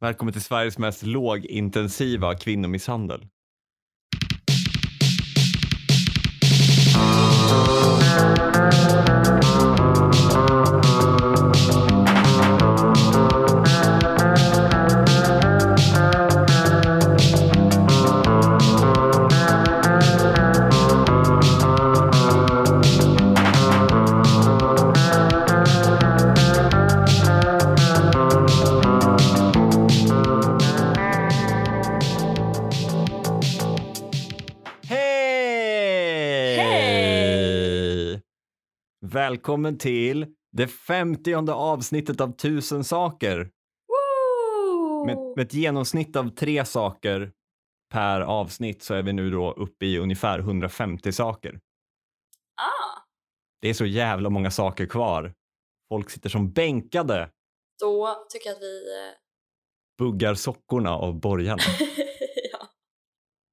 [0.00, 3.26] Välkommen till Sveriges mest lågintensiva kvinnomisshandel.
[39.46, 43.50] Välkommen till det femtionde avsnittet av Tusen saker.
[45.06, 47.32] Med, med ett genomsnitt av tre saker
[47.92, 51.60] per avsnitt så är vi nu då uppe i ungefär 150 saker.
[52.56, 53.00] Ah,
[53.60, 55.34] Det är så jävla många saker kvar.
[55.88, 57.30] Folk sitter som bänkade,
[57.80, 58.84] då tycker jag att vi...
[58.98, 59.14] eh,
[59.98, 61.62] buggar sockorna av borgarna.
[62.52, 62.68] ja.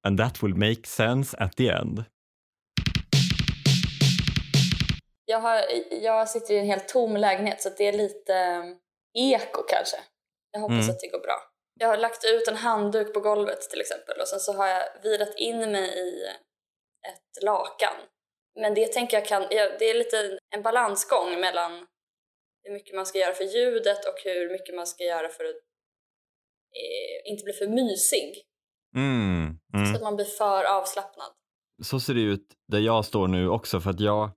[0.06, 2.04] And that will make sense at the end.
[5.24, 8.64] Jag, har, jag sitter i en helt tom lägenhet så det är lite eh,
[9.14, 9.96] eko kanske.
[10.50, 10.90] Jag hoppas Mm.
[10.90, 11.36] att det går bra.
[11.80, 14.84] Jag har lagt ut en handduk på golvet till exempel och sen så har jag
[15.02, 16.24] virat in mig i
[17.08, 17.94] ett lakan.
[18.60, 19.42] Men det tänker jag kan,
[19.78, 21.86] det är lite en balansgång mellan
[22.62, 25.56] hur mycket man ska göra för ljudet och hur mycket man ska göra för att
[26.74, 28.42] eh, inte bli för mysig.
[28.96, 29.94] Mm, Så mm.
[29.94, 31.32] att man blir för avslappnad.
[31.82, 34.30] Så ser det ut där jag står nu också för att jag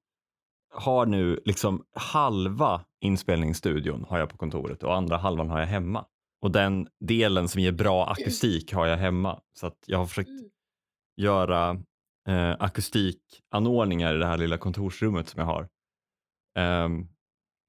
[0.78, 6.06] har nu liksom halva inspelningsstudion har jag på kontoret och andra halvan har jag hemma.
[6.42, 9.40] Och den delen som ger bra akustik har jag hemma.
[9.60, 10.50] Så att jag har försökt Mm.
[11.22, 11.70] göra
[12.30, 15.68] eh, akustikanordningar i det här lilla kontorsrummet som jag har.
[16.58, 17.08] Ehm,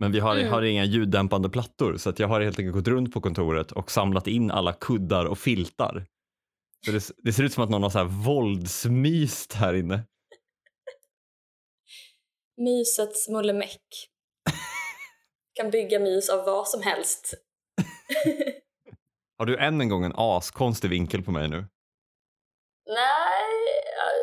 [0.00, 0.52] men vi har, Mm.
[0.52, 3.90] har inga ljuddämpande plattor så att jag har helt enkelt gått runt på kontoret och
[3.90, 6.06] samlat in alla kuddar och filtar.
[6.86, 10.02] Så det, det ser ut som att någon har så här våldsmyst här inne.
[12.58, 13.82] Mysets mullemäck.
[15.54, 17.34] kan bygga mys av vad som helst.
[19.38, 21.66] Har du än en gång en askonstig vinkel på mig nu?
[22.86, 23.44] Nej,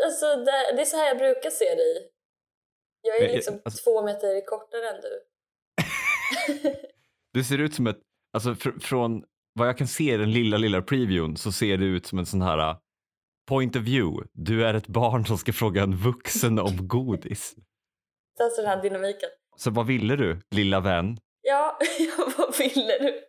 [0.06, 2.09] alltså det, det är så här jag brukar se dig.
[3.01, 5.22] Jag är liksom alltså- två meter kortare än du.
[7.34, 8.00] Du ser ut som ett,
[8.34, 11.85] alltså fr- från vad jag kan se i den lilla, lilla previewn så ser du
[11.85, 12.78] ut som en sån här uh,
[13.50, 14.28] point of view.
[14.34, 17.56] Du är ett barn som ska fråga en vuxen om godis.
[18.40, 19.29] Alltså den här dynamiken.
[19.56, 21.18] Så vad ville du, lilla vän?
[21.41, 21.79] Ja,
[22.38, 23.28] vad ville du?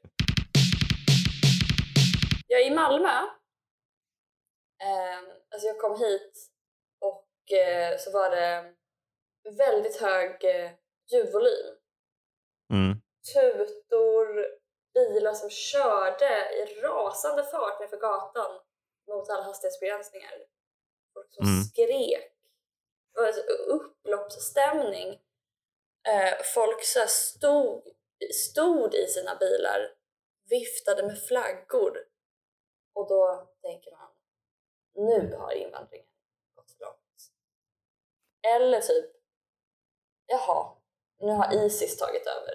[2.49, 3.09] Jag är i Malmö.
[4.83, 5.19] Eh,
[5.55, 6.33] alltså jag kom hit
[7.01, 8.73] och eh, så var det
[9.59, 10.71] väldigt hög eh,
[11.13, 11.77] ljudvolym.
[12.73, 13.01] Mm.
[13.35, 14.47] tutor,
[14.95, 18.61] bilar som körde i rasande fart nerför gatan
[19.09, 20.31] mot alla hastighetsbegränsningar.
[21.15, 21.63] Folk som Mm.
[21.65, 22.33] skrek.
[23.19, 25.09] Alltså upploppsstämning.
[26.09, 27.83] Eh, folk så här stod,
[28.35, 29.95] stod i sina bilar,
[30.51, 31.99] viftade med flaggor.
[32.95, 34.11] Och då tänker man,
[34.95, 36.07] nu har invandringen
[36.55, 36.97] gått för långt.
[38.55, 39.11] Eller typ,
[40.27, 40.77] jaha,
[41.19, 42.55] nu har Isis tagit över.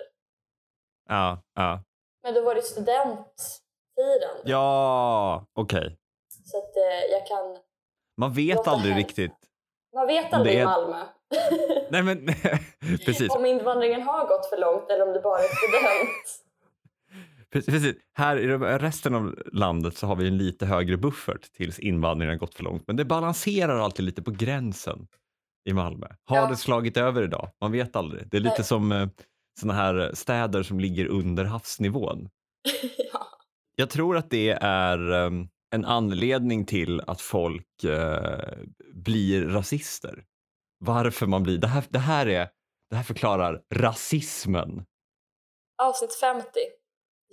[1.10, 1.84] Ja, ja.
[2.24, 4.42] Men då var det studentfirande.
[4.44, 5.98] Ja, okej.
[6.46, 7.58] Så att eh, jag kan...
[8.18, 9.08] Man vet aldrig hälsa.
[9.08, 9.51] riktigt.
[9.94, 11.04] Man vet är- i Malmö.
[11.90, 12.26] Nej men
[13.06, 13.30] precis.
[13.30, 16.38] om invandringen har gått för långt eller om det bara är student.
[17.54, 17.96] Precis.
[18.14, 22.40] Här i resten av landet så har vi en lite högre buffert tills invandringen har
[22.40, 22.84] gått för långt.
[22.88, 25.08] Men det balanserar alltid lite på gränsen
[25.70, 26.08] i Malmö.
[26.26, 26.48] Har Ja.
[26.48, 27.50] det slagit över idag?
[27.62, 28.30] Man vet aldrig.
[28.30, 28.66] Det är lite Nej.
[28.66, 29.08] som eh,
[29.60, 32.30] såna här städer som ligger under havsnivån.
[33.14, 33.28] ja.
[33.76, 35.30] Jag tror att det är eh,
[35.72, 38.58] en anledning till att folk eh,
[38.94, 40.24] blir rasister.
[40.80, 41.58] Varför man blir...
[41.58, 42.50] Det här, det här, är,
[42.90, 44.86] det här förklarar rasismen.
[45.84, 46.48] Avsnitt 50.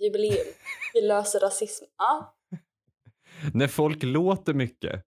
[0.03, 0.47] Jubileum.
[0.93, 1.85] Vi löser rasism.
[1.97, 2.35] Ja.
[3.53, 5.05] När folk låter mycket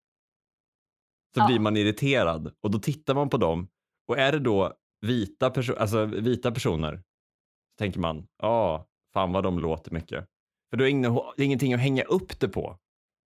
[1.34, 1.46] så Ja.
[1.46, 3.68] blir man irriterad och då tittar man på dem
[4.08, 9.44] och är det då vita, perso- alltså, vita personer så tänker man, ja, fan vad
[9.44, 10.26] de låter mycket.
[10.70, 12.78] För då är det ingenting att hänga upp det på.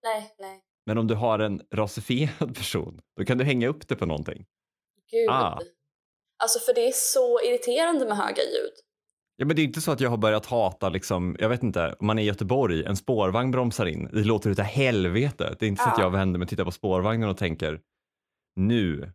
[0.07, 0.61] Nej, nej.
[0.85, 4.45] Men om du har en rasifierad person, då kan du hänga upp det på någonting.
[5.11, 5.29] Gud.
[5.29, 5.59] Ah.
[6.43, 8.73] Alltså för det är så irriterande med höga ljud.
[9.35, 11.95] Ja, men det är inte så att jag har börjat hata, liksom, jag vet inte,
[11.99, 15.55] om man är i Göteborg, en spårvagn bromsar in, det låter utav helvete.
[15.59, 16.03] Det är inte så att Ja.
[16.03, 17.81] jag vänder mig och tittar på spårvagnen och tänker,
[18.55, 19.11] nu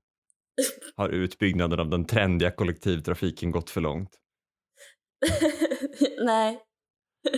[0.96, 4.18] har utbyggnaden av den trendiga kollektivtrafiken gått för långt.
[6.24, 6.60] nej.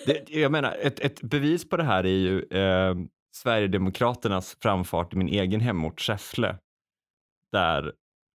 [0.06, 2.94] Det, jag menar, ett, ett bevis på det här är ju eh,
[3.34, 6.58] Sverigedemokraternas framfart i min egen hemort Säffle.
[7.52, 7.92] Där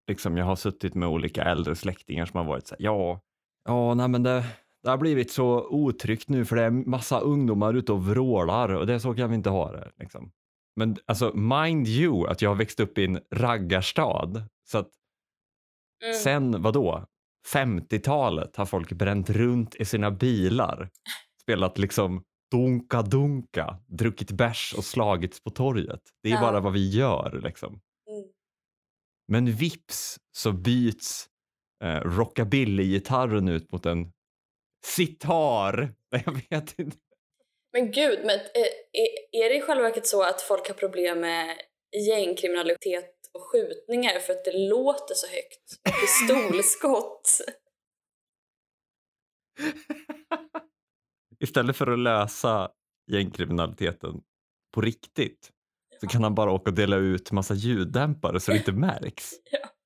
[0.08, 3.20] liksom jag har suttit med olika äldre släktingar som har varit så här, ja,
[3.64, 4.44] ja, nej men det,
[4.82, 8.86] det har blivit så otryggt nu för det är massa ungdomar ute och vrålar och
[8.86, 9.90] det så kan vi inte ha det.
[9.98, 10.30] Liksom.
[10.76, 14.88] Men alltså mind you att jag har växt upp i en raggarstad så att
[16.04, 16.14] Mm.
[16.14, 17.06] sen vadå?
[17.54, 20.88] 50-talet har folk bränt runt i sina bilar,
[21.42, 26.00] spelat liksom dunka dunka, druckit bärs och slagits på torget.
[26.22, 26.40] Det är Ja.
[26.40, 27.80] bara vad vi gör liksom.
[28.10, 28.28] Mm.
[29.28, 31.28] Men vips så byts
[31.84, 34.12] eh, rockabilly-gitarren ut mot en
[34.86, 35.94] sitar.
[36.12, 36.96] Nej, Jag vet inte.
[37.72, 39.08] Men gud, men eh, är,
[39.44, 41.56] är det i själva verket så att folk har problem med
[42.08, 45.82] gängkriminalitet och skjutningar för att det låter så högt?
[46.00, 47.40] Pistolskott?
[51.44, 52.70] Istället för att lösa
[53.10, 54.20] gängkriminaliteten
[54.74, 55.50] på riktigt
[56.00, 59.30] så kan han bara åka och dela ut massa ljuddämpare så det inte märks.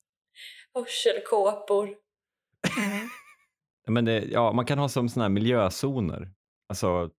[0.74, 1.94] Hörselkåpor?
[3.88, 6.30] Men det, ja, man kan ha som såna här miljözoner.
[6.68, 7.10] Alltså,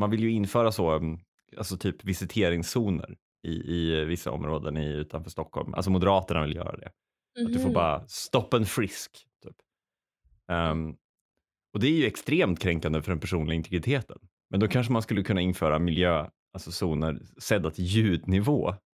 [0.00, 1.18] man vill ju införa så, mm,
[1.56, 3.16] alltså typ visiteringszoner
[3.46, 5.74] i, i vissa områden i, utanför Stockholm.
[5.74, 6.86] Alltså Moderaterna vill göra det.
[7.40, 7.72] Att du får Mhm.
[7.72, 9.26] bara stop and frisk.
[9.42, 9.56] Typ.
[10.50, 10.96] Ehm,
[11.76, 14.18] och det är ju extremt kränkande för den personliga integriteten.
[14.50, 18.74] Men då kanske man skulle kunna införa miljö, alltså zoner sedda till ljudnivå.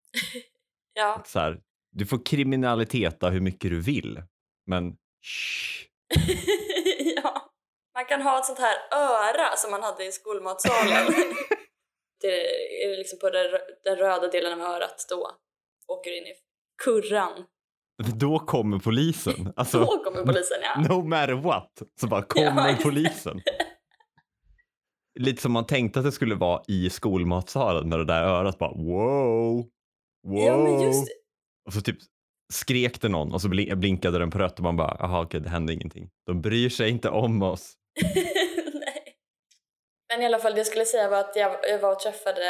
[0.95, 1.15] Ja.
[1.15, 1.61] Att så här,
[1.93, 4.23] du får kriminaliteta hur mycket du vill,
[4.67, 5.87] men shh.
[7.17, 7.53] ja.
[7.95, 11.07] Man kan ha ett sånt här öra som man hade i skolmatsalen.
[12.21, 12.47] det
[12.85, 13.31] är liksom på
[13.85, 15.31] den röda delen av örat då.
[15.87, 16.35] Åker in i
[16.85, 17.45] kurran.
[18.07, 19.53] Då kommer polisen.
[19.57, 20.81] Alltså, Då kommer polisen ja.
[20.89, 22.83] no matter what, så bara Ja, kommer det.
[22.83, 23.41] polisen.
[25.21, 28.71] Lite som man tänkte att det skulle vara i skolmatsalen med det där örat bara
[28.73, 29.67] wow,
[30.29, 30.39] wow.
[30.39, 31.09] Ja men just.
[31.67, 31.97] Och så typ
[32.53, 35.41] skrek det någon och så bli- blinkade den på rött och man bara, jaha okej
[35.41, 36.09] det hände ingenting.
[36.27, 37.73] De bryr sig inte om oss.
[38.75, 39.15] Nej.
[40.13, 42.45] Men i alla fall det jag skulle säga var att jag, jag var och träffade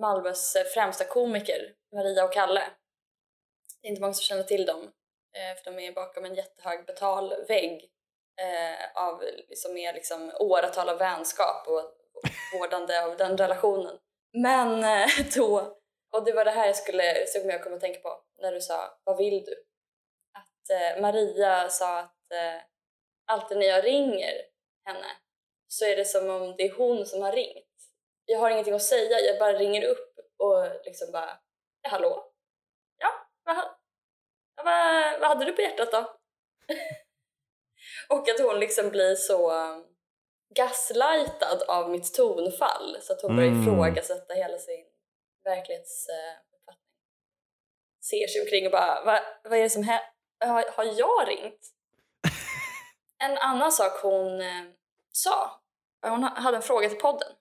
[0.00, 1.56] Malmös främsta komiker,
[1.96, 2.62] Maria och Kalle.
[3.84, 4.82] Det är inte många som känner till dem,
[5.36, 7.90] eh, för de är bakom en jättehög betalvägg
[8.40, 12.28] eh, av liksom mer liksom åratal av vänskap och, och
[12.58, 13.98] vårdande av den relationen.
[14.32, 15.76] Men eh, då,
[16.12, 18.60] och det var det här jag skulle, som jag kom att tänka på när du
[18.60, 19.64] sa vad vill du?
[20.38, 22.62] Att eh, Maria sa att eh,
[23.26, 24.34] alltid när jag ringer
[24.84, 25.10] henne
[25.68, 27.66] så är det som om det är hon som har ringt.
[28.24, 31.38] Jag har ingenting att säga, jag bara ringer upp och liksom bara
[31.88, 32.33] hallå?
[33.44, 33.56] Vad,
[34.64, 36.16] vad, vad hade du på hjärtat då?
[38.16, 39.84] och att hon liksom blir så um,
[40.54, 43.62] gaslightad av mitt tonfall så att hon börjar Mm.
[43.62, 44.84] ifrågasätta hela sin
[45.44, 46.84] verklighetsuppfattning.
[48.10, 50.10] Ser sig omkring och bara, vad, vad är det som händer?
[50.46, 51.70] Har, har jag ringt?
[53.24, 54.64] En annan sak hon eh,
[55.12, 55.62] sa,
[56.06, 57.32] hon ha- hade en fråga till podden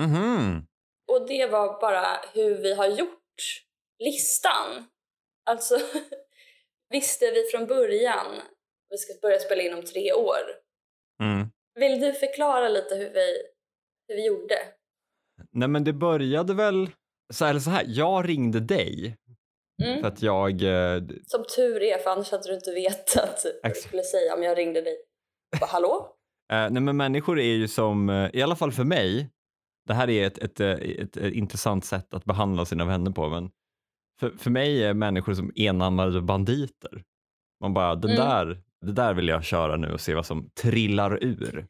[0.00, 0.66] Mhm.
[1.08, 3.62] och det var bara hur vi har gjort
[3.98, 4.90] listan.
[5.46, 5.74] Alltså,
[6.90, 8.26] visste vi från början
[8.90, 10.40] vi ska börja spela in om tre år.
[11.22, 11.48] Mm.
[11.74, 13.42] Vill du förklara lite hur vi,
[14.08, 14.58] hur vi gjorde?
[15.52, 16.90] Nej men det började väl,
[17.34, 19.16] så här, eller så här, jag ringde dig
[19.82, 20.00] Mm.
[20.00, 23.80] för att jag, eh, Som tur är, för annars hade du inte vetat vad du
[23.80, 24.96] skulle säga om jag ringde dig.
[25.60, 26.12] Bara, hallå?
[26.52, 29.30] Eh, nej men människor är ju som, eh, i alla fall för mig,
[29.86, 33.50] det här är ett, ett, ett, ett intressant sätt att behandla sina vänner på, men
[34.20, 37.04] för, för mig är människor som enarmade banditer.
[37.60, 38.22] Man bara, den Mm.
[38.28, 41.66] där, det där vill jag köra nu och se vad som trillar ur.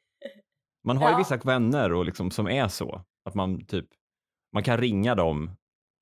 [0.84, 1.18] Man har ju Ja.
[1.18, 3.86] vissa vänner och liksom, som är så, att man typ,
[4.52, 5.50] man kan ringa dem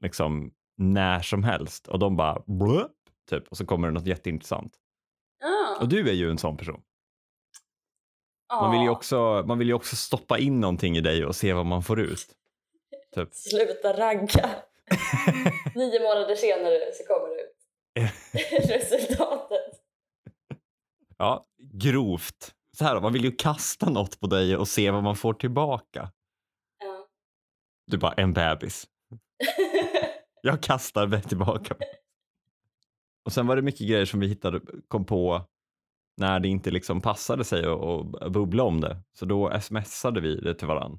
[0.00, 2.92] liksom när som helst och de bara blup,
[3.30, 4.76] typ och så kommer det något jätteintressant.
[5.44, 6.82] Ah, Och du är ju en sån person.
[8.60, 11.36] Man vill, ju ah, också, man vill ju också stoppa in någonting i dig och
[11.36, 12.26] se vad man får ut.
[13.14, 13.28] Typ.
[13.34, 14.50] Sluta ragga.
[15.74, 19.80] Nio månader senare så kommer det ut resultatet.
[21.18, 22.54] Ja, grovt.
[22.76, 26.12] Så här, man vill ju kasta något på dig och se vad man får tillbaka.
[26.78, 27.06] Ja.
[27.86, 28.86] Du bara, en bebis.
[30.42, 31.76] Jag kastar det tillbaka.
[33.24, 35.44] Och sen var det mycket grejer som vi hittade, kom på
[36.16, 39.02] när det inte liksom passade sig att att bubbla om det.
[39.12, 40.98] Så då smsade vi det till varann.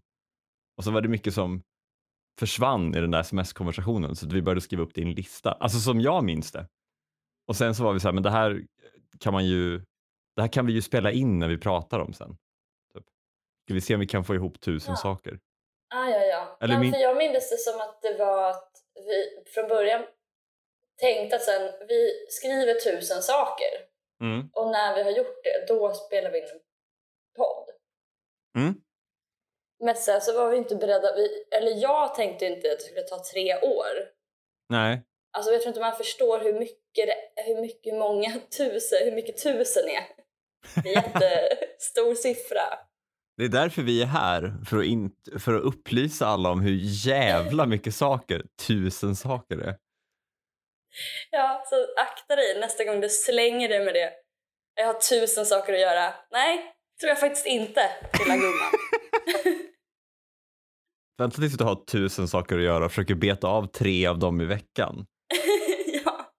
[0.78, 1.64] Och så var det mycket som
[2.40, 5.52] försvann i den där sms-konversationen så att vi började skriva upp det i en lista.
[5.52, 6.68] Alltså som jag minns det.
[7.48, 8.62] Och sen så var vi så här, men det här
[9.20, 9.78] kan man ju,
[10.36, 12.38] det här kan vi ju spela in när vi pratar om sen.
[12.94, 13.04] Typ.
[13.66, 14.96] Ska vi se om vi kan få ihop tusen Ja.
[14.96, 15.40] saker.
[15.96, 16.58] Ah, ja, ja.
[16.62, 20.04] Eller min- för jag minns det som att det var att vi från början
[21.02, 23.68] tänkte att sen, vi skriver tusen saker
[24.22, 24.50] Mm.
[24.54, 26.60] och när vi har gjort det, då spelar vi in en
[27.36, 27.66] podd.
[28.58, 28.82] Mm.
[29.84, 33.02] Men sen så var vi inte beredda, vi, eller jag tänkte inte att det skulle
[33.02, 33.92] ta tre år.
[34.70, 35.02] Nej,
[35.36, 39.44] Alltså jag tror inte man förstår hur mycket, det, hur mycket många tusen, hur mycket
[39.44, 40.04] tusen är.
[40.84, 42.62] Det är en jättestor siffra.
[43.38, 44.54] det är därför vi är här.
[44.70, 49.76] För att, in, för att upplysa alla om hur jävla mycket saker tusen saker är.
[51.32, 54.14] Ja, så akta dig nästa gång du slänger dig med det.
[54.76, 56.14] Jag har tusen saker att göra.
[56.32, 57.82] Nej, tror jag faktiskt inte,
[58.20, 58.72] lilla gumman.
[61.18, 64.42] Vänta tills du har tusen saker att göra och försöker beta av tre av dem
[64.42, 65.06] i veckan.
[66.06, 66.32] ja,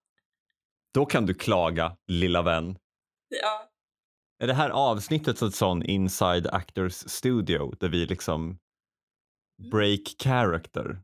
[0.95, 2.79] Då kan du klaga, lilla vän.
[3.29, 3.71] ja.
[4.43, 8.59] Är det här avsnittet ett sån inside actors studio där vi liksom
[9.71, 11.01] break character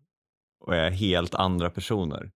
[0.65, 2.31] och är helt andra personer?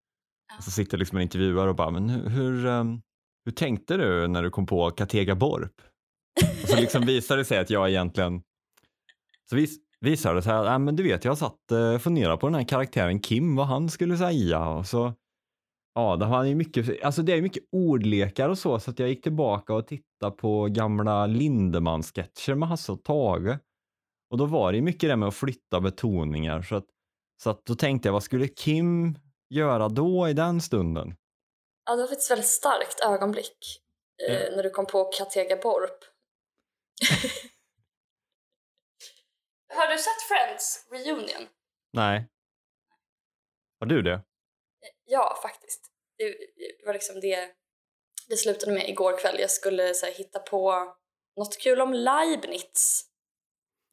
[0.49, 0.57] Ja.
[0.59, 3.01] Och så sitter liksom en intervjuare och bara, men hur, hur, ehm,
[3.45, 5.81] hur tänkte du när du kom på Katega Borp?
[6.63, 8.43] Och så liksom visar det sig att jag egentligen,
[9.51, 12.37] så vis, visar det sig att, äh, men du vet, jag satt och eh, funderade
[12.37, 15.13] på den här karaktären Kim, vad han skulle säga och så
[15.95, 19.09] Ja, det, har ju mycket, alltså det är mycket ordlekar och så, så att jag
[19.09, 23.59] gick tillbaka och tittade på gamla Lindemann-sketcher med Hasse och Tage.
[24.31, 26.85] Och då var det mycket det med att flytta betoningar, så att,
[27.43, 29.19] så att då tänkte jag, vad skulle Kim
[29.51, 31.15] göra då i den stunden?
[31.87, 33.59] ja, det var faktiskt ett väldigt starkt ögonblick
[34.29, 34.57] eh, Ja.
[34.57, 35.99] när du kom på Katega Borp.
[39.77, 41.49] har du sett Friends Reunion?
[41.93, 42.29] Nej.
[43.81, 44.21] Har du det?
[45.05, 45.93] Ja, faktiskt.
[46.19, 46.25] Det,
[46.81, 47.55] det var liksom det
[48.29, 49.41] det slutade med igår kväll.
[49.41, 50.95] Jag skulle så här, hitta på
[51.37, 53.05] något kul om Leibniz,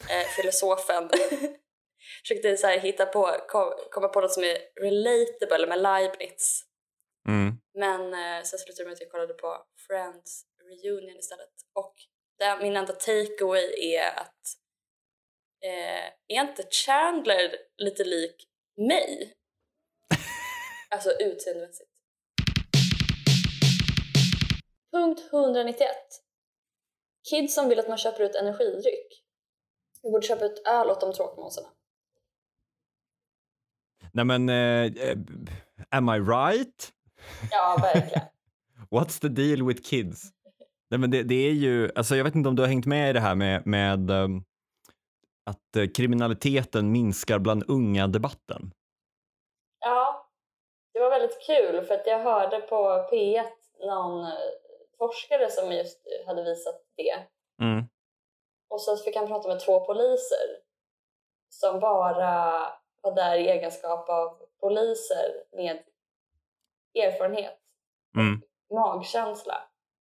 [0.09, 1.09] eh, filosofen.
[2.21, 6.63] Försökte så här, hitta på, kom, komma på något som är relatable med Leibniz.
[7.27, 7.57] Mm.
[7.73, 10.45] Men eh, sen slutade det med att jag kollade på Friends
[10.83, 11.53] Reunion istället.
[11.73, 11.95] Och
[12.39, 14.41] där, min enda takeaway är att
[15.63, 19.33] eh, är inte Chandler lite lik mig?
[20.89, 21.89] alltså utseendemässigt.
[24.91, 25.89] Punkt 191.
[27.29, 29.23] Kids som vill att man köper ut energidryck.
[30.03, 31.67] Vi borde köpa ut öl åt de tråkmånsarna.
[34.11, 35.17] Nej men, eh, eh,
[35.89, 36.91] am I right?
[37.51, 38.27] Ja, verkligen.
[38.91, 40.31] What's the deal with kids?
[40.89, 43.09] Nej men det, det är ju, alltså jag vet inte om du har hängt med
[43.09, 44.43] i det här med, med ehm,
[45.43, 48.71] att eh, kriminaliteten minskar bland unga debatten.
[49.79, 50.29] Ja,
[50.93, 53.43] det var väldigt kul för att jag hörde på P1
[53.79, 54.31] någon eh,
[54.97, 57.27] forskare som just hade visat det.
[57.65, 57.83] Mm.
[58.69, 60.59] Och så fick han prata med två poliser
[61.49, 62.61] som bara
[63.01, 65.83] var där i egenskap av poliser med
[66.95, 67.59] erfarenhet,
[68.17, 68.41] Mm.
[68.73, 69.57] magkänsla.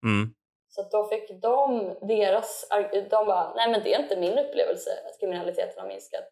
[0.06, 0.34] Mm.
[0.76, 2.68] Så då fick de deras,
[3.10, 6.24] de bara, nej men det är inte min upplevelse att kriminaliteten har minskat.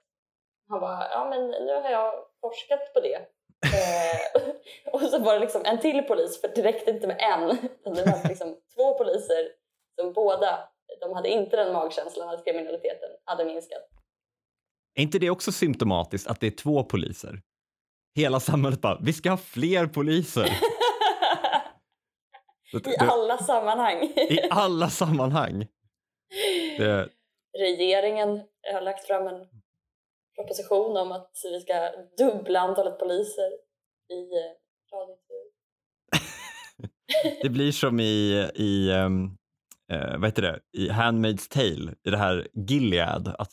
[0.69, 3.15] Han bara, ja men nu har jag forskat på det.
[3.15, 4.41] eh,
[4.93, 7.47] och så var det liksom en till polis, för det räckte inte med en.
[7.95, 9.51] Det var liksom två poliser
[9.99, 10.59] som båda,
[11.01, 13.81] de hade inte den magkänslan att kriminaliteten hade minskat.
[14.95, 17.41] Är inte det också symptomatiskt att det är två poliser?
[18.15, 20.43] Hela samhället bara, vi ska ha fler poliser.
[22.73, 24.03] I alla sammanhang.
[24.15, 25.67] I alla sammanhang.
[26.77, 27.09] Det,
[27.57, 28.41] Regeringen
[28.73, 29.47] har lagt fram en
[30.35, 33.51] proposition om att vi ska dubbla antalet poliser
[34.13, 34.51] i eh,
[34.93, 35.49] radiointervjuer.
[37.41, 39.37] det blir som i, i um,
[39.91, 43.51] eh, vad heter det, i Handmaid's Tale, i det här Gilead, att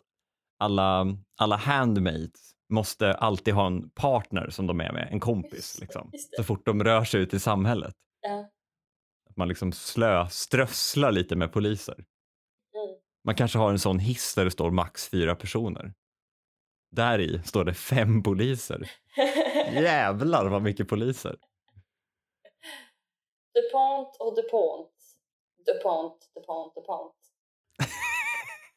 [0.59, 1.07] alla,
[1.41, 6.11] alla handmaids måste alltid ha en partner som de är med, en kompis Just liksom,
[6.13, 7.95] just så fort de rör sig ut i samhället.
[8.21, 8.51] Ja.
[9.37, 11.95] Att man liksom slö, strösslar lite med poliser.
[11.95, 12.07] Mm.
[13.25, 15.95] Man kanske har en sån hiss där det står max fyra personer.
[16.90, 18.90] Där i står det fem poliser.
[19.73, 21.37] Jävlar vad mycket poliser.
[23.55, 24.90] DuPont och DuPont.
[25.66, 27.14] DuPont, DuPont, DuPont.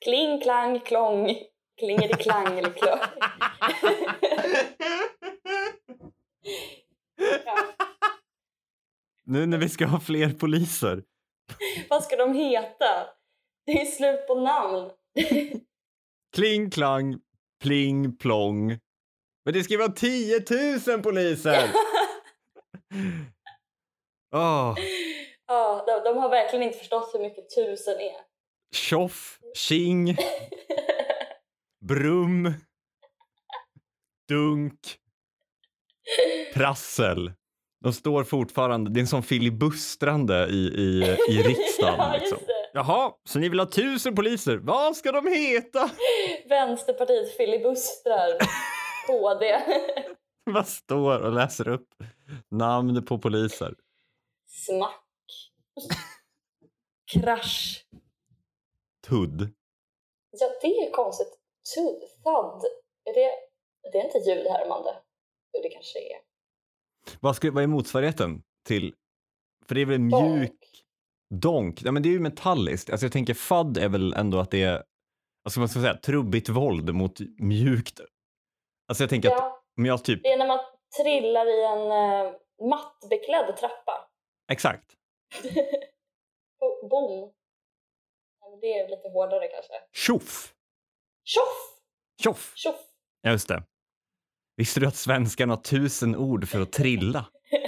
[0.06, 1.36] Kling, klang, klång.
[1.78, 3.00] Klingeli-klang eller klong.
[7.46, 7.74] ja.
[9.30, 11.04] Nu när vi ska ha fler poliser.
[11.90, 13.08] Vad ska de heta?
[13.66, 14.92] Det är slut på namn.
[16.36, 17.20] Kling, klang,
[17.64, 18.68] pling, plong.
[19.46, 20.44] Men det ska ju vara 10
[20.88, 21.70] 000 poliser!
[24.36, 24.76] Åh,
[25.48, 28.22] Ja, de, de har verkligen inte förstått hur mycket tusen är.
[28.76, 30.18] tjoff, tjing.
[31.86, 32.54] brum,
[34.28, 34.98] dunk,
[36.54, 37.32] prassel.
[37.84, 41.96] De står fortfarande, det är en sån filibustrande i, i, i riksdagen.
[41.98, 42.38] ja, liksom.
[42.74, 44.58] Jaha, så ni vill ha tusen poliser?
[44.58, 45.90] Vad ska de heta?
[46.50, 48.38] Vänsterpartiet filibustrar
[49.08, 49.62] KD.
[50.44, 51.88] Vad står och läser upp
[52.52, 53.74] namn på poliser?
[54.48, 55.04] Smack.
[57.14, 57.86] Krasch.
[59.08, 59.50] Tudd.
[60.32, 61.28] Ja, det är konstigt.
[61.76, 62.72] Tud, thud.
[63.06, 63.32] Är det,
[63.92, 64.96] det är inte ljudhärmande?
[65.54, 66.29] Jo, det kanske är.
[67.20, 68.96] Vad, ska, vad är motsvarigheten till?
[69.66, 70.84] För det är väl en mjuk
[71.34, 71.82] donk?
[71.84, 72.90] Ja, men det är ju metalliskt.
[72.90, 74.74] Alltså jag tänker FUD är väl ändå att det är,
[75.46, 78.00] alltså vad ska man säga, trubbigt våld mot mjukt.
[78.88, 80.60] Alltså jag tänker att Ja, om jag typ, det är när man
[81.04, 81.80] trillar i en
[82.28, 82.36] uh,
[82.70, 84.10] mattbeklädd trappa.
[84.52, 84.96] exakt,
[86.60, 87.34] Bo- Boom.
[88.42, 89.74] Ja, men det är lite hårdare kanske.
[89.92, 90.54] tjoff,
[91.24, 91.80] Tjoff!
[92.24, 92.52] tjoff.
[92.56, 92.76] Tjoff!
[93.28, 93.64] Just det.
[94.60, 97.26] Visste du att svenskan har tusen ord för att trilla?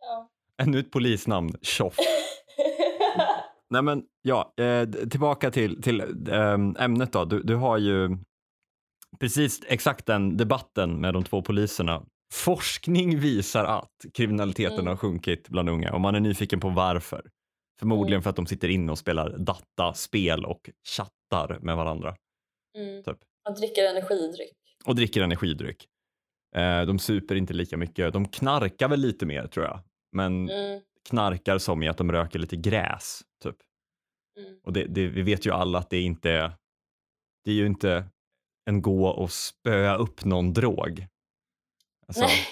[0.00, 0.30] ja.
[0.62, 1.96] Ännu ett polisnamn, tjoff.
[3.70, 7.24] Nej men ja, eh, tillbaka till, till ehm, ämnet då.
[7.24, 8.18] Du, du har ju
[9.20, 12.02] precis exakt den debatten med de två poliserna.
[12.34, 14.86] Forskning visar att kriminaliteten Mm.
[14.86, 17.30] har sjunkit bland unga och man är nyfiken på varför.
[17.78, 18.22] Förmodligen Mm.
[18.22, 22.16] för att de sitter inne och spelar dataspel och chattar med varandra
[22.78, 23.02] Mm.
[23.02, 23.18] Typ.
[23.48, 24.52] Man dricker energidryck.
[24.84, 25.88] och dricker energidryck.
[26.56, 28.12] Eh, de super inte lika mycket.
[28.12, 29.80] De knarkar väl lite mer tror jag,
[30.12, 30.80] men Mm.
[31.08, 33.56] knarkar som i att de röker lite gräs typ.
[34.38, 34.58] Mm.
[34.64, 36.52] Och det, det, vi vet ju alla att det inte är,
[37.44, 38.04] det är ju inte
[38.70, 41.06] en gå och spöa upp någon drog.
[42.06, 42.46] Alltså, Nej.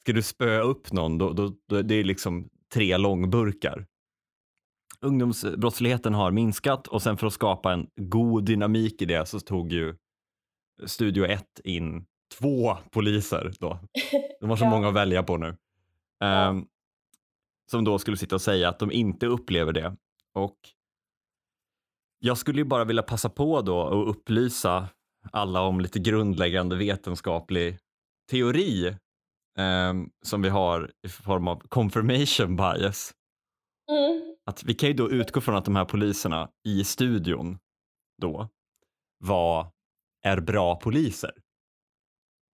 [0.00, 3.86] ska du spöa upp någon, då, då, då det är liksom tre långburkar.
[5.00, 9.72] Ungdomsbrottsligheten har minskat och sen för att skapa en god dynamik i det så tog
[9.72, 9.96] ju
[10.86, 12.06] Studio 1 in
[12.38, 13.78] två poliser då.
[14.40, 14.70] De har så Ja.
[14.70, 15.56] många att välja på nu.
[16.18, 16.26] Ja.
[16.26, 16.66] Ehm,
[17.70, 19.96] som då skulle sitta och säga att de inte upplever det.
[20.34, 20.56] Och
[22.18, 24.88] jag skulle ju bara vilja passa på då och upplysa
[25.32, 27.78] alla om lite grundläggande vetenskaplig
[28.30, 28.96] teori
[29.58, 33.12] ehm, som vi har i form av confirmation bias.
[33.90, 34.36] Mm.
[34.46, 37.58] Att vi kan ju då utgå från att de här poliserna i studion
[38.22, 38.48] då
[39.18, 39.66] var,
[40.24, 41.32] är bra poliser.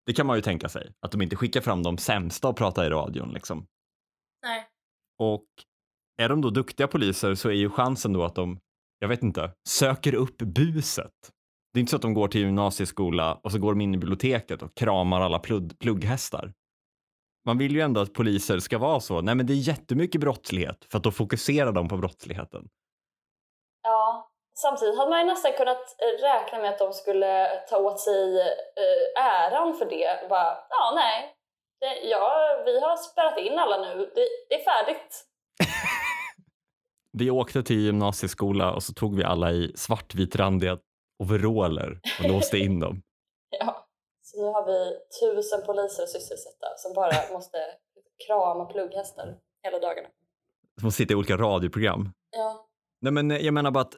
[0.06, 2.84] Det kan man ju tänka sig, att de inte skickar fram de sämsta och pratar
[2.84, 3.66] i radion liksom.
[4.42, 4.66] Nej.
[5.18, 5.46] Och
[6.22, 8.58] är de då duktiga poliser så är ju chansen då att de,
[8.98, 11.12] jag vet inte, söker upp buset.
[11.72, 13.98] Det är inte så att de går till gymnasieskola och så går de in i
[13.98, 16.52] biblioteket och kramar alla plugg, plugghästar.
[17.46, 20.86] Man vill ju ändå att poliser ska vara så, nej men det är jättemycket brottslighet
[20.90, 22.68] för att då fokuserar de på brottsligheten.
[23.82, 24.29] Ja.
[24.62, 28.40] Samtidigt hade man ju nästan kunnat eh, räkna med att de skulle ta åt sig
[28.40, 30.28] eh, äran för det.
[30.28, 31.34] Bara, ja, nej.
[31.80, 34.10] Det, ja, vi har spelat in alla nu.
[34.14, 35.24] Det, det är färdigt.
[37.12, 40.78] Vi åkte till gymnasieskola och så tog vi alla i svartvitrandiga
[41.22, 43.02] overaller och låste in dem.
[43.60, 43.86] Ja.
[44.22, 47.58] Så nu har vi tusen poliser att sysselsätta som bara måste
[48.26, 50.08] krama plugghästar hela dagarna.
[50.80, 52.12] Som sitter i olika radioprogram.
[52.30, 52.68] Ja.
[53.00, 53.94] Nej men jag menar bara att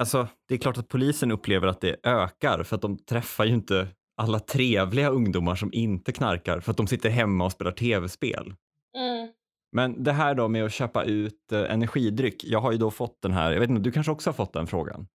[0.00, 3.54] alltså, det är klart att polisen upplever att det ökar för att de träffar ju
[3.54, 8.54] inte alla trevliga ungdomar som inte knarkar för att de sitter hemma och spelar tv-spel.
[8.96, 9.32] Mm.
[9.72, 12.44] Men det här då med att köpa ut eh, energidryck.
[12.44, 14.52] Jag har ju då fått den här, jag vet inte, du kanske också har fått
[14.52, 15.06] den frågan?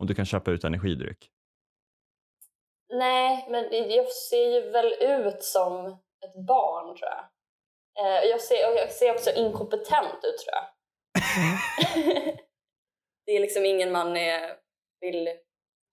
[0.00, 1.30] Om du kan köpa ut energidryck?
[2.92, 5.86] Nej, men jag ser ju väl ut som
[6.26, 7.24] ett barn tror jag.
[8.06, 12.38] Eh, jag, ser, jag ser också inkompetent ut tror jag.
[13.28, 14.40] det är liksom ingen man är,
[15.00, 15.28] vill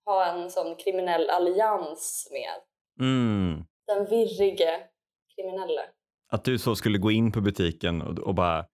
[0.05, 2.53] ha en sån kriminell allians med.
[3.07, 3.63] Mm.
[3.87, 4.79] Den virrige
[5.35, 5.81] kriminelle.
[6.31, 8.65] Att du så skulle gå in på butiken och, och bara,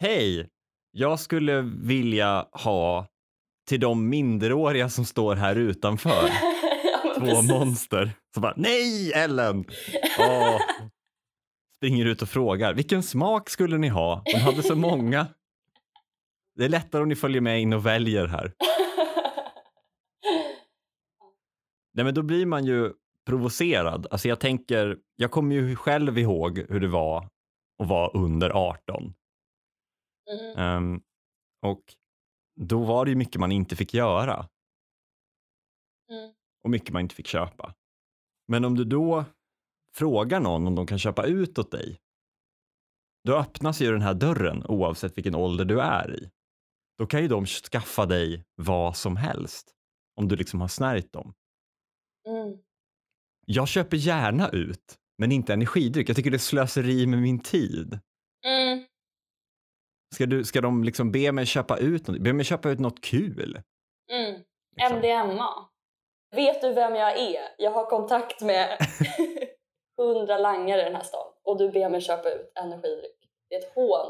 [0.00, 0.48] hej,
[0.90, 3.06] jag skulle vilja ha
[3.68, 6.10] till de minderåriga som står här utanför.
[7.04, 7.50] ja, Två precis.
[7.50, 8.10] monster.
[8.34, 9.64] Så bara, nej Ellen!
[10.18, 10.60] Åh.
[11.78, 14.22] Springer ut och frågar, vilken smak skulle ni ha?
[14.24, 15.26] De hade så många.
[16.58, 18.52] Det är lättare om ni följer med in och väljer här.
[21.92, 22.92] Nej men då blir man ju
[23.26, 24.06] provocerad.
[24.10, 27.28] Alltså jag tänker, jag kommer ju själv ihåg hur det var
[27.82, 29.02] att vara under 18.
[30.30, 30.58] Mhm.
[30.58, 31.00] Ehm,
[31.62, 31.82] och
[32.60, 34.48] då var det ju mycket man inte fick göra
[36.10, 36.32] Mm.
[36.64, 37.74] och mycket man inte fick köpa.
[38.48, 39.24] Men om du då
[39.94, 41.98] frågar någon om de kan köpa ut åt dig,
[43.24, 46.30] då öppnas ju den här dörren oavsett vilken ålder du är i.
[46.98, 49.74] Då kan ju de skaffa dig vad som helst
[50.16, 51.34] om du liksom har snärjt dem.
[52.28, 52.58] Mm.
[53.46, 56.08] Jag köper gärna ut, men inte energidryck.
[56.08, 57.98] Jag tycker det är slöseri med min tid.
[58.46, 58.84] Mm.
[60.14, 62.20] Ska, du, ska de liksom be mig köpa ut något?
[62.20, 63.62] Be mig köpa ut något kul?
[64.12, 64.42] Mm.
[64.76, 64.98] Liksom.
[64.98, 65.68] MDMA.
[66.36, 67.54] Vet du vem jag är?
[67.58, 68.78] Jag har kontakt med
[69.96, 73.30] hundra langare i den här stan och du ber mig köpa ut energidryck.
[73.48, 74.06] Det är ett hån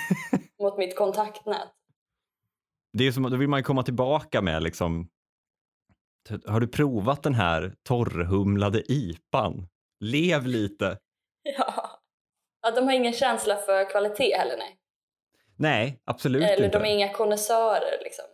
[0.62, 1.72] mot mitt kontaktnät.
[2.92, 5.08] Det är som, då vill man ju komma tillbaka med liksom,
[6.46, 9.68] har du provat den här torrhumlade IPan?
[10.00, 10.98] Lev lite.
[11.58, 12.00] Ja.
[12.62, 12.70] ja.
[12.70, 14.78] De har ingen känsla för kvalitet heller nej.
[15.56, 16.78] Nej, absolut Eller inte.
[16.78, 18.24] de är inga konnässörer liksom.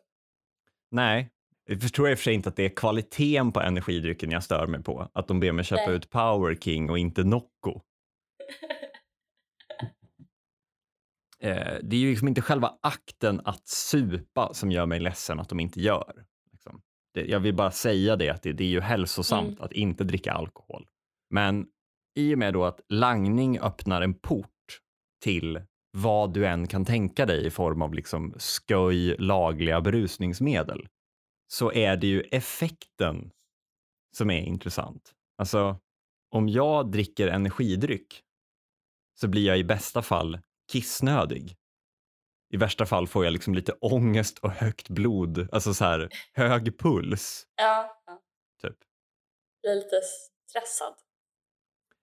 [0.91, 1.31] Nej,
[1.71, 4.67] jag förstår i och för sig inte att det är kvaliteten på energidrycken jag stör
[4.67, 5.11] mig på.
[5.13, 5.95] Att de ber mig köpa Nej.
[5.97, 7.81] ut Power King och inte Nocco.
[11.43, 15.49] Eh, det är ju liksom inte själva akten att supa som gör mig ledsen att
[15.49, 16.25] de inte gör.
[16.53, 16.83] Liksom.
[17.15, 19.63] Det, jag vill bara säga det, att det, det är ju hälsosamt Mm.
[19.63, 20.87] att inte dricka alkohol.
[21.31, 21.67] Men
[22.17, 24.81] i och med då att langning öppnar en port
[25.25, 30.89] till vad du än kan tänka dig i form av liksom sköj lagliga berusningsmedel
[31.53, 33.31] så är det ju effekten
[34.17, 35.15] som är intressant.
[35.39, 35.77] Alltså,
[36.31, 38.23] om jag dricker energidryck
[39.21, 40.39] så blir jag i bästa fall
[40.69, 41.57] kissnödig.
[42.51, 46.79] I värsta fall får jag liksom lite ångest och högt blod, alltså så här hög
[46.79, 47.47] puls.
[47.57, 48.03] Ja.
[48.07, 48.21] ja.
[48.63, 48.77] Typ.
[49.63, 50.01] Blir lite
[50.49, 50.95] stressad.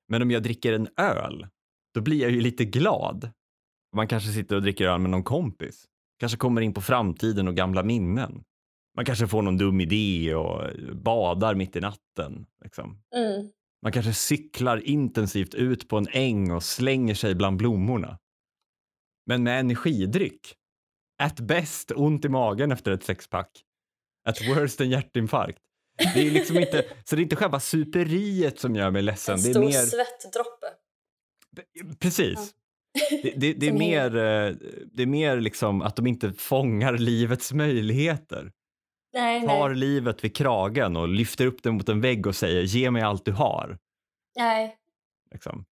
[0.07, 1.47] Men om jag dricker en öl,
[1.93, 3.31] då blir jag ju lite glad.
[3.95, 5.85] Man kanske sitter och dricker öl med någon kompis.
[6.19, 8.43] Kanske kommer in på framtiden och gamla minnen.
[8.95, 12.45] Man kanske får någon dum idé och badar mitt i natten.
[12.63, 13.01] Liksom.
[13.15, 13.49] Mm.
[13.81, 18.19] Man kanske cyklar intensivt ut på en äng och slänger sig bland blommorna.
[19.25, 20.55] Men med energidryck,
[21.23, 23.61] at best ont i magen efter ett sexpack,
[24.27, 25.59] at worst en hjärtinfarkt.
[26.13, 29.35] Det är liksom inte, så det är inte själva superiet som gör mig ledsen.
[29.35, 30.67] En Det är stor mer, svettdroppe.
[31.99, 32.53] precis.
[33.23, 34.55] Det, det, det, är mer, eh,
[34.93, 38.51] det är mer liksom att de inte fångar livets möjligheter.
[39.13, 39.77] Nej, Tar nej.
[39.77, 43.25] livet vid kragen och lyfter upp det mot en vägg och säger ge mig allt
[43.25, 43.77] du har.
[44.35, 44.77] nej.
[45.31, 45.65] Liksom.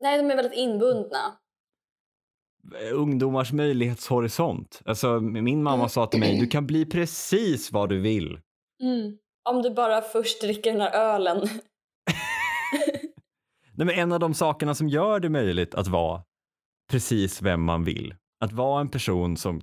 [0.00, 1.38] Nej, de är väldigt inbundna.
[2.92, 4.82] Ungdomars möjlighetshorisont.
[4.84, 8.40] Alltså, min mamma sa till mig, du kan bli precis vad du vill.
[8.82, 9.18] Mm.
[9.50, 11.38] Om du bara först dricker den här ölen.
[13.74, 16.22] Nej, men en av de sakerna som gör det möjligt att vara
[16.90, 18.14] precis vem man vill.
[18.40, 19.60] Att vara en person som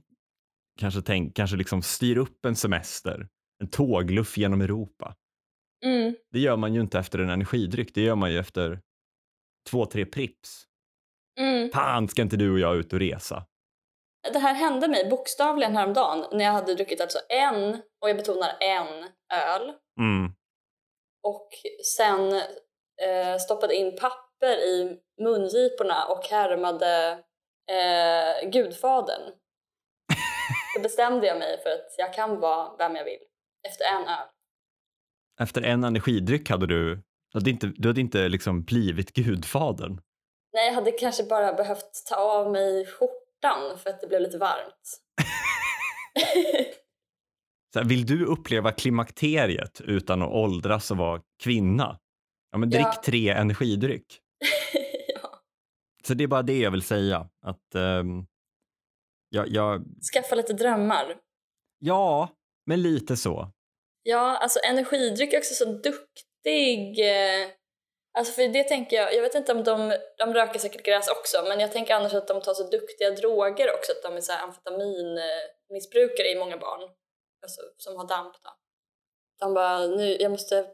[0.79, 3.27] kanske, tänk, kanske liksom styr upp en semester,
[3.61, 5.15] en tågluff genom Europa.
[5.85, 6.15] Mm.
[6.31, 8.81] Det gör man ju inte efter en energidryck, det gör man ju efter
[9.69, 10.65] två, tre Prips.
[11.39, 11.71] Mm.
[11.71, 13.45] Fan, ska inte du och jag ut och resa?
[14.33, 18.57] Det här hände mig bokstavligen häromdagen när jag hade druckit alltså en, och jag betonar
[18.59, 18.87] en,
[19.33, 20.31] öl Mm.
[21.23, 21.49] och
[21.95, 22.33] sen
[23.01, 27.11] eh, stoppade in papper i mungiporna och härmade
[27.71, 29.21] eh, Gudfadern.
[30.75, 33.19] Då bestämde jag mig för att jag kan vara vem jag vill
[33.67, 34.27] efter en öl.
[35.41, 37.01] Efter en energidryck hade du, du
[37.33, 40.01] hade inte, du hade inte liksom blivit gudfadern.
[40.53, 44.37] Nej, jag hade kanske bara behövt ta av mig skjortan för att det blev lite
[44.37, 44.99] varmt.
[47.73, 51.99] Så här, vill du uppleva klimakteriet utan att åldras och vara kvinna?
[52.51, 53.01] Ja, men drick Ja.
[53.05, 54.19] tre energidryck.
[55.21, 55.41] ja.
[56.07, 57.29] Så det är bara det jag vill säga.
[57.45, 58.25] Att, ehm,
[59.29, 59.83] jag, jag,
[60.13, 61.17] Skaffa lite drömmar.
[61.79, 62.29] ja,
[62.65, 63.51] men lite så.
[64.03, 66.99] Ja, alltså energidryck är också så duktig.
[66.99, 67.47] eh,
[68.17, 71.43] Alltså för det tänker jag, jag vet inte om de, de röker säkert gräs också,
[71.47, 74.31] men jag tänker annars att de tar så duktiga droger också, att de är så
[74.31, 76.81] här amfetaminmissbrukare i många barn.
[77.41, 78.49] Alltså som har damp då.
[79.39, 80.67] De bara, nu, jag måste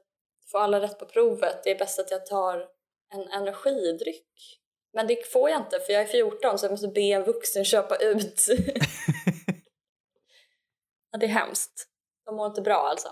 [0.51, 2.69] få alla rätt på provet, det är bäst att jag tar
[3.13, 4.61] en energidryck.
[4.93, 7.65] Men det får jag inte för jag är 14 så jag måste be en vuxen
[7.65, 8.45] köpa ut.
[11.11, 11.87] ja, det är hemskt.
[12.25, 13.09] De mår inte bra alltså.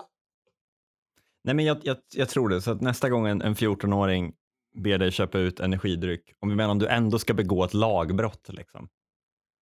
[1.44, 2.60] Nej, men jag, jag, jag tror det.
[2.62, 4.34] Så att nästa gång en, en 14-åring
[4.76, 8.48] ber dig köpa ut energidryck, om vi menar om du ändå ska begå ett lagbrott,
[8.48, 8.88] liksom.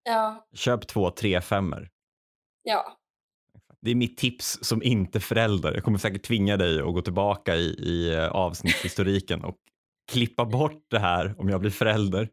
[0.05, 1.91] Ja, köp två tre femmer.
[2.63, 2.99] ja.
[3.81, 5.75] Det är mitt tips som inte förälder.
[5.75, 9.57] Jag kommer säkert tvinga dig att gå tillbaka i, i eh, avsnittshistoriken och
[10.13, 12.29] klippa bort det här om jag blir förälder.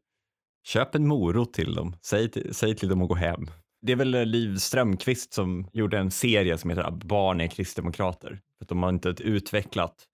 [0.68, 1.96] Köp en morot till dem.
[2.02, 3.46] Säg till, säg till dem att gå hem.
[3.82, 8.30] Det är väl Liv Strömquist som gjorde en serie som heter Barn är kristdemokrater.
[8.30, 10.06] För att de har inte utvecklat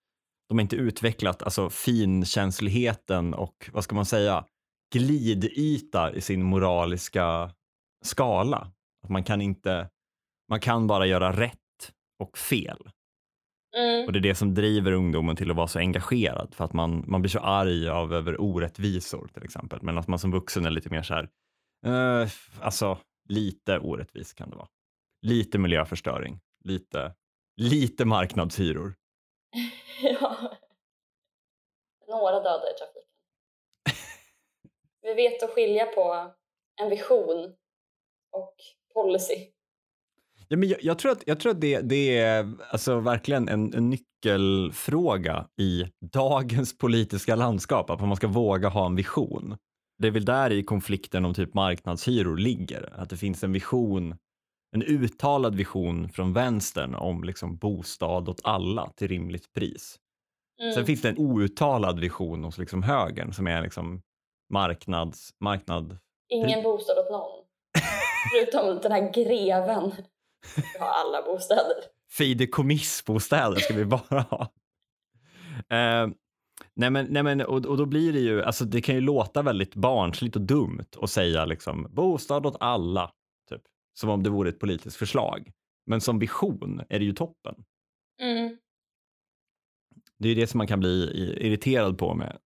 [0.49, 4.45] de har inte utvecklat alltså finkänsligheten och vad ska man säga
[4.93, 7.51] glidyta i sin moraliska
[8.05, 8.71] skala.
[9.03, 9.89] Att man kan inte
[10.49, 11.59] man kan bara göra rätt
[12.19, 12.89] och fel.
[13.77, 14.05] Mm.
[14.05, 17.03] Och det är det som driver ungdomen till att vara så engagerad för att man,
[17.07, 19.79] man blir så arg av över orättvisor till exempel.
[19.81, 21.29] Men att man som vuxen är lite mer så här,
[21.85, 22.29] eh,
[22.61, 22.97] alltså
[23.29, 24.67] lite orättvis kan det vara.
[25.21, 27.13] Lite miljöförstöring, lite,
[27.57, 28.95] lite marknadshyror.
[30.01, 30.57] ja.
[32.07, 33.09] Några döda i trafiken.
[35.01, 36.33] Vi vet att skilja på
[36.81, 37.55] en vision
[38.31, 38.55] och
[38.93, 39.51] policy.
[40.47, 43.73] Ja, men jag, jag tror att, jag tror att det, det är alltså verkligen en,
[43.73, 49.57] en nyckelfråga i dagens politiska landskap, att man ska våga ha en vision.
[49.97, 54.15] Det är väl där i konflikten om typ marknadshyror ligger, att det finns en vision,
[54.75, 59.99] en uttalad vision från vänstern om liksom bostad åt alla till rimligt pris.
[60.61, 60.73] Mm.
[60.73, 64.01] Sen finns det en outtalad vision hos liksom högern som är liksom
[64.49, 65.97] marknads, marknad.
[66.29, 67.45] Ingen bostad åt någon.
[68.31, 69.91] Förutom den här greven.
[70.55, 71.75] Vi har alla bostäder.
[72.11, 74.51] Fideikommissbostäder ska vi bara ha.
[75.69, 76.07] Eh,
[76.75, 79.41] nej men, nej men och, och då blir det ju, alltså det kan ju låta
[79.41, 83.11] väldigt barnsligt och dumt att säga liksom bostad åt alla,
[83.49, 83.61] typ.
[83.99, 85.51] Som om det vore ett politiskt förslag.
[85.85, 87.55] Men som vision är det ju toppen.
[88.21, 88.57] Mm.
[90.19, 91.11] Det är ju det som man kan bli
[91.41, 92.37] irriterad på med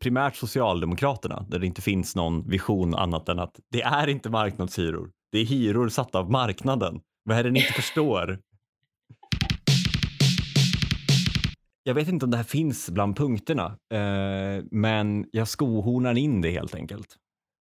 [0.00, 5.10] primärt Socialdemokraterna, där det inte finns någon vision annat än att det är inte marknadshyror.
[5.32, 7.00] Det är hyror satta av marknaden.
[7.24, 8.38] Vad är det ni inte förstår?
[11.84, 16.50] Jag vet inte om det här finns bland punkterna, eh, men jag skohornar in det
[16.50, 17.16] helt enkelt.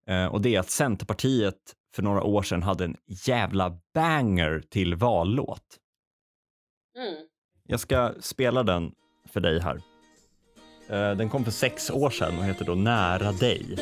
[0.08, 1.58] Eh, och det är att Centerpartiet
[1.96, 2.96] för några år sedan hade en
[3.28, 5.78] jävla banger till vallåt.
[6.98, 7.14] Mm.
[7.68, 8.92] Jag ska spela den
[9.30, 9.82] för dig här.
[10.90, 13.78] Eh, Den kom för sex år sedan och heter då Nära dig.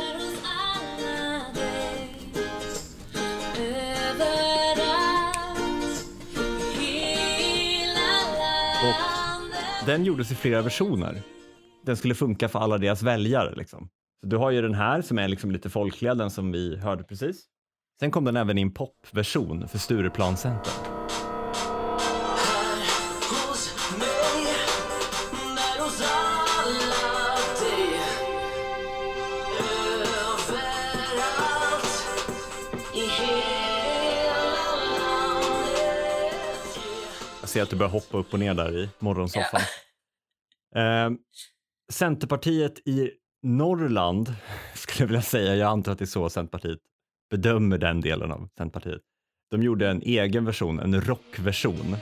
[8.82, 9.09] Där
[9.90, 11.22] den gjordes i flera versioner.
[11.86, 13.56] Den skulle funka för alla deras väljare.
[13.56, 13.90] Liksom.
[14.22, 17.04] Så du har ju den här som är liksom lite folkliga, den som vi hörde
[17.04, 17.46] precis.
[18.00, 20.74] Sen kom den även i en popversion för Stureplan Center.
[37.42, 39.62] Jag ser att du börjar hoppa upp och ner där i morgonsoffan.
[40.76, 41.10] Eh,
[41.92, 43.12] Centerpartiet i
[43.44, 44.36] Norrland
[44.74, 46.80] skulle jag vilja säga, jag antar att det är så Centerpartiet
[47.30, 49.02] bedömer den delen av Centerpartiet.
[49.52, 51.96] De gjorde en egen version, en rockversion.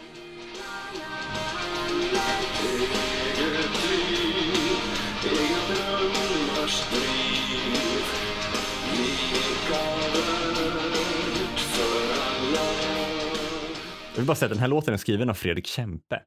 [14.17, 16.21] Jag vill bara säga att den här låten är skriven av Fredrik Kempe.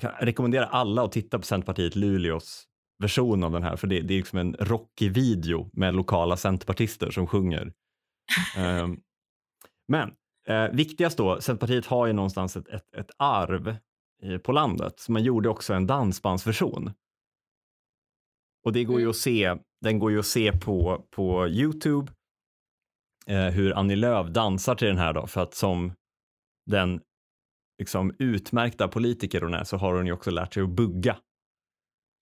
[0.00, 2.64] Jag kan rekommendera alla att titta på Centerpartiet Luleås
[3.02, 7.10] version av den här, för det, det är liksom en rockig video med lokala centerpartister
[7.10, 7.72] som sjunger.
[8.56, 9.00] Ehm,
[9.88, 10.14] men
[10.48, 13.76] eh, viktigast då, Centerpartiet har ju någonstans ett, ett, ett arv
[14.22, 16.92] eh, på landet, så man gjorde också en dansbandsversion.
[18.64, 19.10] Och det går ju Mm.
[19.10, 22.12] att se, den går ju att se på, på Youtube,
[23.26, 25.92] eh, hur Annie Lööf dansar till den här då, för att som
[26.66, 27.00] den
[27.78, 31.14] liksom utmärkta politiker hon är så har hon ju också lärt sig att bugga.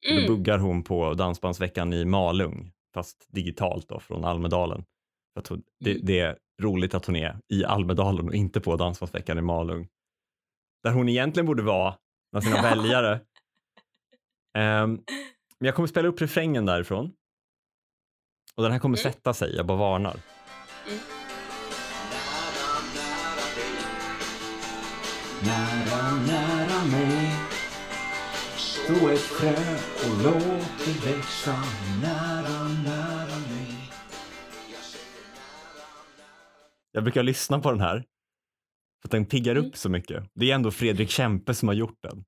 [0.07, 0.27] Så Då Mm.
[0.27, 4.85] buggar hon på Dansbandsveckan i Malung, fast digitalt då från Almedalen.
[5.49, 6.07] Hon, det, Mm.
[6.07, 9.89] det är roligt att hon är i Almedalen och inte på Dansbandsveckan i Malung.
[10.83, 11.95] Där hon egentligen borde vara
[12.33, 12.63] bland sina Ja.
[12.71, 13.21] väljare.
[14.59, 14.91] Ehm,
[15.59, 17.13] men jag kommer spela upp refrängen därifrån.
[18.55, 19.13] Och den här kommer Mm.
[19.13, 20.17] sätta sig, jag bara varnar.
[25.47, 27.31] Nära, nära mig
[28.57, 29.55] Så ett frö
[30.07, 31.57] och låt det växa
[32.03, 33.91] Nära, nära mig
[36.93, 38.05] Jag brukar lyssna på den här
[39.03, 39.67] för att den piggar Mm.
[39.67, 40.25] upp så mycket.
[40.35, 42.25] Det är ändå Fredrik Kempe som har gjort den.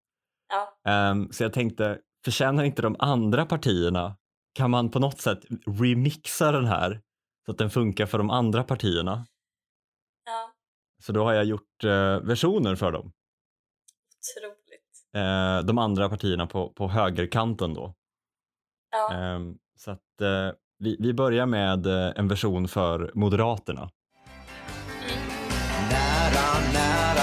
[0.49, 0.91] Ja.
[0.93, 4.17] Ehm, så jag tänkte, förtjänar inte de andra partierna,
[4.55, 5.41] kan man på något sätt
[5.81, 7.01] remixa den här
[7.47, 9.27] så att den funkar för de andra partierna?
[11.09, 13.13] Så då har jag gjort eh, versioner för dem.
[14.37, 15.15] otroligt.
[15.15, 17.95] Eh, de andra partierna på, på högerkanten då.
[18.91, 19.15] Ja.
[19.15, 23.91] Ehm, så att eh, vi, vi börjar med eh, en version för Moderaterna.
[25.91, 27.18] Nära, nära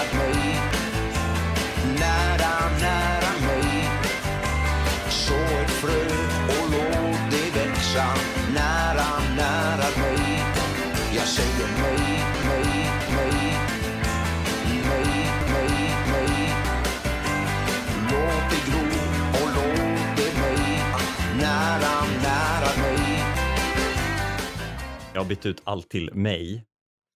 [25.25, 26.65] har bytt ut allt till mig.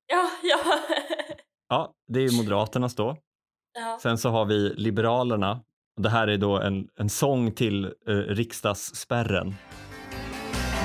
[0.08, 0.60] Ja, ja.
[1.70, 3.18] Ja, det är ju Moderaternas då.
[3.80, 4.00] ja.
[4.02, 5.52] Sen så har vi Liberalerna.
[5.98, 9.56] Och Det här är då en, en sång till eh, riksdagsspärren.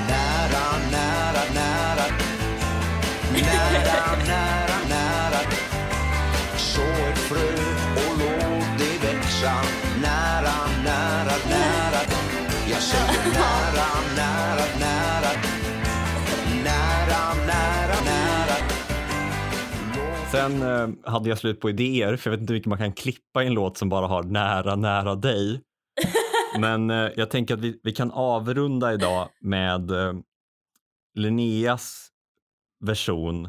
[0.08, 2.06] Nära, nära, nära
[3.32, 5.40] Nära, nära, nära
[6.56, 7.48] Så ett frö
[7.96, 9.52] och låt det växa
[10.02, 12.00] Nära, nära, nära
[12.70, 14.63] Jag säger nära, nära, nära
[20.44, 22.92] Sen eh, hade jag slut på idéer, för jag vet inte hur mycket man kan
[22.92, 25.60] klippa i en låt som bara har nära, nära dig.
[26.58, 30.14] Men eh, jag tänker att vi, vi kan avrunda idag med eh,
[31.14, 32.08] Linneas
[32.84, 33.48] version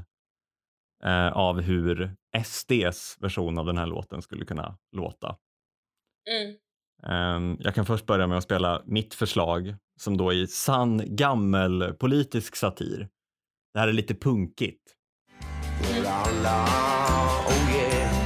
[1.33, 5.35] av hur SDs version av den här låten skulle kunna låta.
[6.31, 6.55] Mm.
[7.03, 12.55] Ehm, jag kan först börja med att spela mitt förslag som då är sann gammelpolitisk
[12.55, 13.09] satir.
[13.73, 14.94] Det här är lite punkigt.
[15.81, 16.65] För alla,
[17.47, 18.25] oh yeah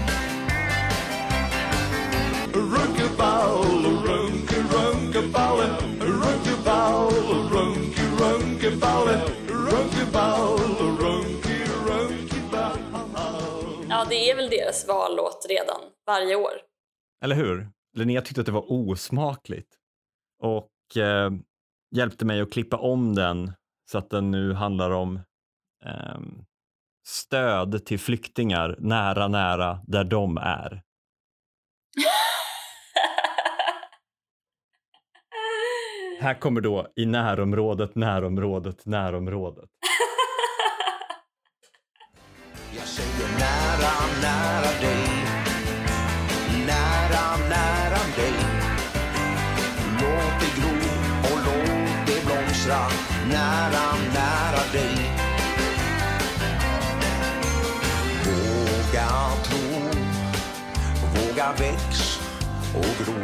[2.53, 7.13] Runkaball, runka runkaballen, runkaball,
[7.51, 10.59] runky runkaballen, runkaball,
[10.99, 12.77] runky runkaball.
[13.89, 16.51] Ja, det är väl deras vallåt redan varje år.
[17.23, 17.69] Eller hur?
[17.97, 19.75] Linnea tyckte att det var osmakligt
[20.43, 21.31] och eh,
[21.95, 23.51] hjälpte mig att klippa om den
[23.91, 25.19] så att den nu handlar om
[25.85, 26.45] ehm,
[27.07, 30.81] stöd till flyktingar nära, nära där de är.
[36.21, 39.69] Här kommer då i närområdet, närområdet, närområdet.
[42.77, 45.05] Jag säger nära, nära dig
[46.67, 48.33] Nära, nära dig
[50.01, 50.75] Låt det gro
[51.31, 52.81] och låt det blomstra
[53.31, 53.88] Nära,
[61.39, 62.19] Våga väx
[62.73, 63.23] och gro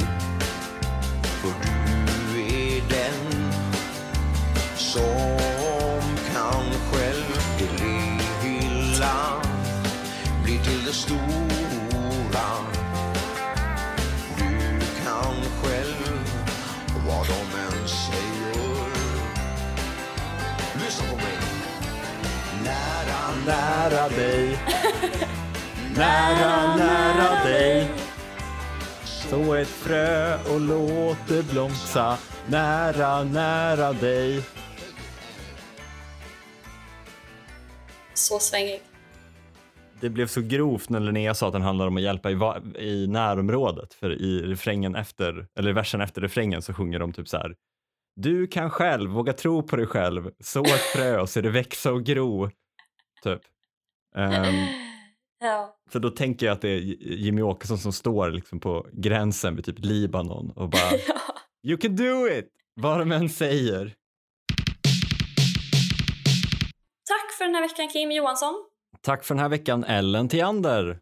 [1.24, 3.52] För du är den
[4.76, 9.42] som kan själv det lilla
[10.44, 11.20] bli till det stora.
[14.38, 16.20] Du kan själv
[17.08, 18.90] vad de än säger.
[20.74, 21.38] Lyssna på mig.
[22.64, 24.60] Nära, Nära dig,
[25.96, 28.05] nära, nära dig.
[29.36, 32.18] Så ett frö och låt det blomstra
[32.50, 34.42] nära, nära dig.
[38.14, 38.82] Så svängig.
[40.02, 42.38] Det blev så grovt när Linnea sa att den handlar om att hjälpa i,
[42.80, 43.94] i närområdet.
[43.94, 47.56] För i refrängen efter, eller versen efter refrängen så sjunger de typ så här.
[48.16, 51.92] Du kan själv, våga tro på dig själv, så ett frö och se det växa
[51.92, 52.50] och gro.
[53.24, 53.42] Typ.
[54.16, 54.85] Ehm,
[55.40, 55.76] Ja.
[55.92, 59.66] så då tänker jag att det är Jimmy Åkesson som står liksom på gränsen vid
[59.66, 60.92] typ Libanon och bara
[61.68, 62.52] You can do it!
[62.82, 63.96] Vad de än säger.
[67.10, 68.66] Tack för den här veckan Kim Johansson.
[69.02, 71.00] Tack för den här veckan Ellen Theander.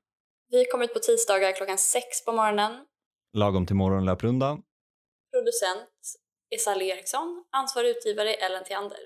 [0.52, 2.72] Vi kommer ut på tisdagar klockan sex på morgonen.
[3.38, 4.58] Lagom till morgonlöprunda.
[5.32, 5.90] Producent
[6.50, 7.44] är Sally Eriksson.
[7.52, 9.00] Ansvarig utgivare är Ellen Theander.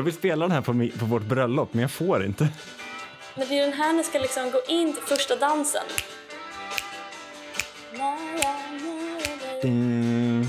[0.00, 2.48] Jag vill spela den här på, på vårt bröllop men jag får inte.
[3.36, 5.82] Men det är den här ni ska liksom gå in till första dansen.
[9.52, 9.60] Dig.
[9.62, 10.46] Mm.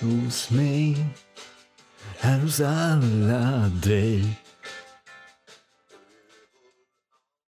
[0.00, 0.96] Hos mig,
[2.18, 4.40] här hos alla dig